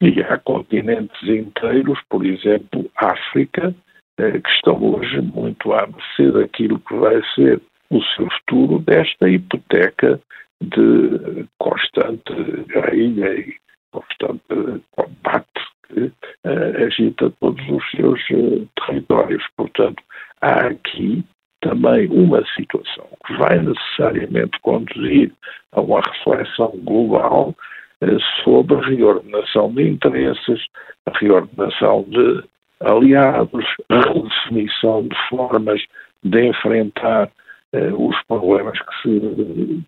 [0.00, 3.74] E há continentes inteiros, por exemplo, África,
[4.18, 9.28] eh, que estão hoje muito à mercê daquilo que vai ser o seu futuro desta
[9.28, 10.20] hipoteca
[10.60, 12.32] de constante
[12.68, 13.54] guerrilha e
[13.92, 15.46] constante combate
[15.88, 19.44] que uh, agita todos os seus uh, territórios.
[19.56, 20.02] Portanto,
[20.40, 21.24] há aqui
[21.60, 25.32] também uma situação que vai necessariamente conduzir
[25.72, 27.54] a uma reflexão global
[28.02, 30.66] uh, sobre a reordenação de interesses,
[31.06, 32.44] a reordenação de
[32.80, 35.80] aliados, a redefinição de formas
[36.22, 37.30] de enfrentar
[37.72, 39.20] eh, os problemas que se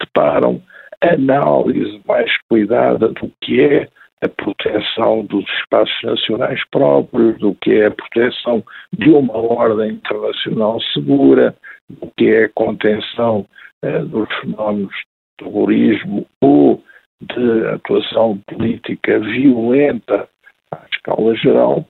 [0.01, 0.63] deparam,
[1.01, 3.89] análise mais cuidada do que é
[4.23, 10.81] a proteção dos espaços nacionais próprios, do que é a proteção de uma ordem internacional
[10.93, 11.55] segura,
[11.89, 13.47] do que é a contenção
[13.83, 16.83] eh, dos fenómenos de terrorismo ou
[17.21, 20.29] de atuação política violenta
[20.73, 21.85] à escala geral,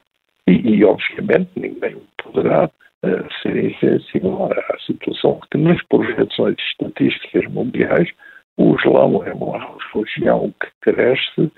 [0.49, 2.71] e, e obviamente ninguém poderá
[3.43, 8.09] ser insensível à situação que nas projeções estatísticas mundiais
[8.57, 11.53] o Islão é uma religião que cresce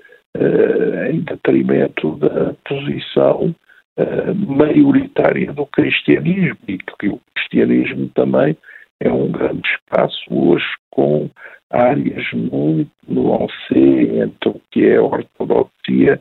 [1.11, 3.55] em detrimento da posição
[3.99, 8.57] uh, maioritária do cristianismo e que o cristianismo também
[9.01, 11.30] é um grande espaço hoje com
[11.70, 16.20] áreas muito nuancées entre o que é a ortodoxia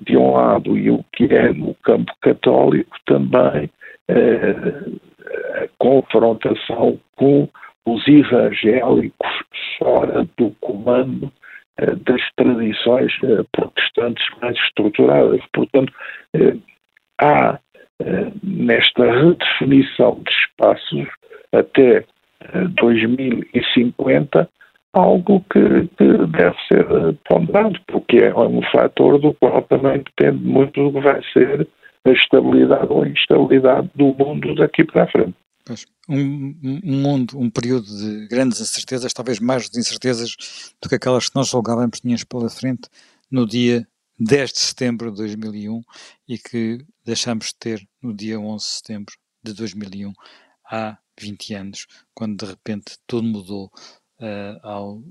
[0.00, 3.70] de um lado e o que é no campo católico também
[4.08, 7.48] a confrontação com
[7.86, 9.30] os evangélicos
[9.78, 11.43] fora do comando eh,
[11.78, 15.40] das tradições eh, protestantes mais estruturadas.
[15.52, 15.92] Portanto,
[16.34, 16.56] eh,
[17.20, 17.58] há
[18.42, 21.08] nesta redefinição de espaços
[21.52, 22.04] até
[22.70, 24.48] 2050
[24.92, 26.86] algo que, que, deve ser
[27.28, 31.68] ponderado, porque é um fator do qual também depende muito do que vai ser
[32.04, 35.34] a estabilidade ou a instabilidade do mundo daqui para a frente.
[36.08, 40.36] Um, um, mundo, um período de grandes incertezas, talvez mais de incertezas
[40.80, 42.88] do que aquelas que nós julgávamos tínhamos pela frente
[43.30, 43.88] no dia
[44.18, 45.82] 10 de setembro de 2001
[46.28, 50.12] e que deixamos de ter no dia 11 de setembro de 2001,
[50.66, 53.70] há 20 anos, quando de repente tudo mudou
[54.20, 55.02] uh, ao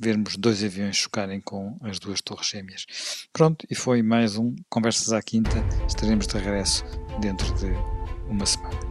[0.00, 2.86] vermos dois aviões chocarem com as duas torres gêmeas.
[3.32, 5.56] Pronto, e foi mais um Conversas à Quinta.
[5.88, 6.84] Estaremos de regresso
[7.20, 7.66] dentro de
[8.28, 8.87] uma semana.